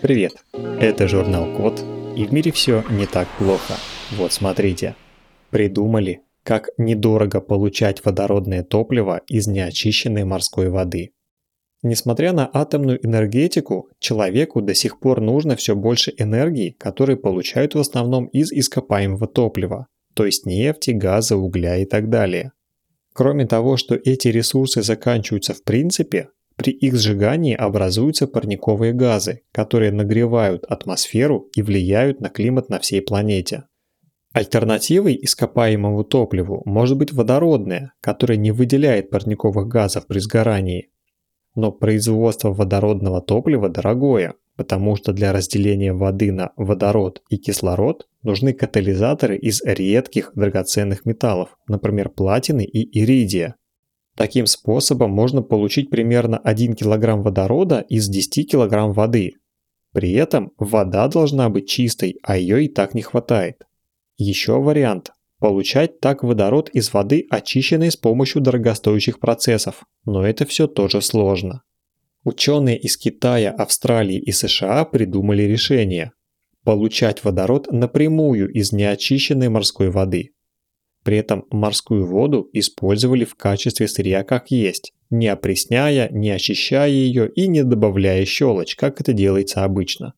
Привет, 0.00 0.44
это 0.52 1.08
журнал 1.08 1.52
Код, 1.56 1.84
и 2.16 2.24
в 2.24 2.32
мире 2.32 2.52
все 2.52 2.84
не 2.88 3.04
так 3.06 3.26
плохо. 3.36 3.74
Вот 4.12 4.32
смотрите. 4.32 4.94
Придумали, 5.50 6.20
как 6.44 6.68
недорого 6.78 7.40
получать 7.40 8.04
водородное 8.04 8.62
топливо 8.62 9.22
из 9.26 9.48
неочищенной 9.48 10.22
морской 10.22 10.68
воды. 10.68 11.10
Несмотря 11.82 12.32
на 12.32 12.48
атомную 12.52 13.04
энергетику, 13.04 13.88
человеку 13.98 14.62
до 14.62 14.72
сих 14.72 15.00
пор 15.00 15.20
нужно 15.20 15.56
все 15.56 15.74
больше 15.74 16.14
энергии, 16.16 16.76
которую 16.78 17.18
получают 17.18 17.74
в 17.74 17.80
основном 17.80 18.26
из 18.26 18.52
ископаемого 18.52 19.26
топлива, 19.26 19.88
то 20.14 20.24
есть 20.24 20.46
нефти, 20.46 20.92
газа, 20.92 21.36
угля 21.36 21.76
и 21.76 21.84
так 21.84 22.08
далее. 22.08 22.52
Кроме 23.14 23.46
того, 23.46 23.76
что 23.76 23.96
эти 23.96 24.28
ресурсы 24.28 24.82
заканчиваются 24.82 25.54
в 25.54 25.64
принципе, 25.64 26.28
при 26.58 26.72
их 26.72 26.96
сжигании 26.96 27.54
образуются 27.54 28.26
парниковые 28.26 28.92
газы, 28.92 29.42
которые 29.52 29.92
нагревают 29.92 30.64
атмосферу 30.64 31.48
и 31.54 31.62
влияют 31.62 32.20
на 32.20 32.30
климат 32.30 32.68
на 32.68 32.80
всей 32.80 33.00
планете. 33.00 33.64
Альтернативой 34.32 35.16
ископаемому 35.22 36.02
топливу 36.02 36.62
может 36.64 36.98
быть 36.98 37.12
водородное, 37.12 37.92
которое 38.00 38.36
не 38.36 38.50
выделяет 38.50 39.08
парниковых 39.08 39.68
газов 39.68 40.08
при 40.08 40.18
сгорании. 40.18 40.90
Но 41.54 41.70
производство 41.70 42.52
водородного 42.52 43.20
топлива 43.20 43.68
дорогое, 43.68 44.34
потому 44.56 44.96
что 44.96 45.12
для 45.12 45.32
разделения 45.32 45.92
воды 45.92 46.32
на 46.32 46.50
водород 46.56 47.22
и 47.30 47.36
кислород 47.36 48.08
нужны 48.24 48.52
катализаторы 48.52 49.36
из 49.36 49.62
редких 49.64 50.32
драгоценных 50.34 51.06
металлов, 51.06 51.56
например, 51.68 52.08
платины 52.08 52.64
и 52.64 53.00
иридия, 53.00 53.54
Таким 54.18 54.46
способом 54.46 55.12
можно 55.12 55.42
получить 55.42 55.90
примерно 55.90 56.38
1 56.38 56.74
кг 56.74 57.22
водорода 57.22 57.86
из 57.88 58.08
10 58.08 58.50
кг 58.50 58.92
воды. 58.92 59.34
При 59.92 60.10
этом 60.10 60.50
вода 60.58 61.06
должна 61.06 61.48
быть 61.48 61.68
чистой, 61.68 62.16
а 62.24 62.36
ее 62.36 62.64
и 62.64 62.68
так 62.68 62.94
не 62.94 63.02
хватает. 63.02 63.62
Еще 64.16 64.60
вариант– 64.60 65.12
получать 65.38 66.00
так 66.00 66.24
водород 66.24 66.68
из 66.70 66.92
воды, 66.92 67.28
очищенной 67.30 67.92
с 67.92 67.96
помощью 67.96 68.42
дорогостоящих 68.42 69.20
процессов, 69.20 69.84
но 70.04 70.26
это 70.26 70.46
все 70.46 70.66
тоже 70.66 71.00
сложно. 71.00 71.62
Ученые 72.24 72.76
из 72.76 72.96
Китая, 72.96 73.52
Австралии 73.52 74.18
и 74.18 74.32
США 74.32 74.84
придумали 74.84 75.44
решение– 75.44 76.10
получать 76.64 77.22
водород 77.22 77.70
напрямую 77.70 78.52
из 78.52 78.72
неочищенной 78.72 79.48
морской 79.48 79.90
воды– 79.90 80.32
при 81.08 81.16
этом 81.16 81.46
морскую 81.50 82.04
воду 82.04 82.50
использовали 82.52 83.24
в 83.24 83.34
качестве 83.34 83.88
сырья 83.88 84.24
как 84.24 84.50
есть, 84.50 84.92
не 85.08 85.28
опресняя, 85.28 86.10
не 86.10 86.30
очищая 86.30 86.90
ее 86.90 87.30
и 87.30 87.48
не 87.48 87.64
добавляя 87.64 88.26
щелочь, 88.26 88.76
как 88.76 89.00
это 89.00 89.14
делается 89.14 89.64
обычно. 89.64 90.12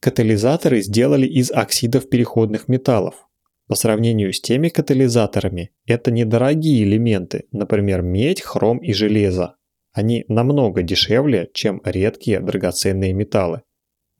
Катализаторы 0.00 0.82
сделали 0.82 1.24
из 1.24 1.52
оксидов 1.52 2.08
переходных 2.08 2.66
металлов. 2.66 3.28
По 3.68 3.76
сравнению 3.76 4.32
с 4.32 4.40
теми 4.40 4.70
катализаторами, 4.70 5.70
это 5.86 6.10
недорогие 6.10 6.82
элементы, 6.82 7.44
например, 7.52 8.02
медь, 8.02 8.42
хром 8.42 8.78
и 8.78 8.92
железо. 8.92 9.54
Они 9.92 10.24
намного 10.26 10.82
дешевле, 10.82 11.48
чем 11.54 11.80
редкие 11.84 12.40
драгоценные 12.40 13.12
металлы. 13.12 13.62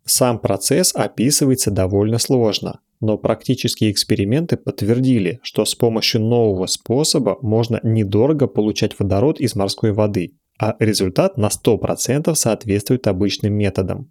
Сам 0.04 0.38
процесс 0.38 0.94
описывается 0.94 1.72
довольно 1.72 2.18
сложно, 2.18 2.78
но 3.04 3.18
практические 3.18 3.90
эксперименты 3.90 4.56
подтвердили, 4.56 5.38
что 5.42 5.66
с 5.66 5.74
помощью 5.74 6.22
нового 6.22 6.64
способа 6.64 7.36
можно 7.42 7.78
недорого 7.82 8.46
получать 8.46 8.98
водород 8.98 9.40
из 9.40 9.54
морской 9.54 9.92
воды, 9.92 10.38
а 10.58 10.74
результат 10.78 11.36
на 11.36 11.48
100% 11.48 12.34
соответствует 12.34 13.06
обычным 13.06 13.52
методам. 13.52 14.10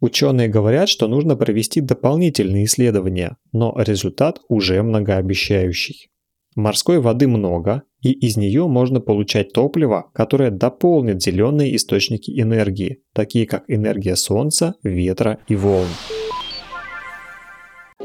Ученые 0.00 0.48
говорят, 0.48 0.90
что 0.90 1.08
нужно 1.08 1.36
провести 1.36 1.80
дополнительные 1.80 2.66
исследования, 2.66 3.38
но 3.52 3.74
результат 3.78 4.40
уже 4.50 4.82
многообещающий. 4.82 6.10
Морской 6.54 7.00
воды 7.00 7.26
много, 7.26 7.84
и 8.02 8.12
из 8.12 8.36
нее 8.36 8.68
можно 8.68 9.00
получать 9.00 9.54
топливо, 9.54 10.10
которое 10.12 10.50
дополнит 10.50 11.22
зеленые 11.22 11.74
источники 11.74 12.30
энергии, 12.38 12.98
такие 13.14 13.46
как 13.46 13.64
энергия 13.68 14.16
солнца, 14.16 14.74
ветра 14.82 15.38
и 15.48 15.56
волн. 15.56 15.88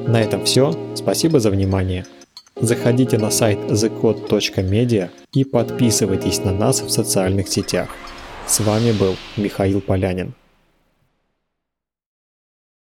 На 0.09 0.21
этом 0.21 0.43
все. 0.43 0.73
Спасибо 0.95 1.39
за 1.39 1.51
внимание. 1.51 2.03
Заходите 2.59 3.19
на 3.19 3.29
сайт 3.29 3.59
thecode.media 3.69 5.09
и 5.33 5.43
подписывайтесь 5.43 6.43
на 6.43 6.51
нас 6.51 6.81
в 6.81 6.89
социальных 6.89 7.47
сетях. 7.47 7.89
С 8.47 8.59
вами 8.59 8.91
был 8.91 9.15
Михаил 9.37 9.81
Полянин. 9.81 10.33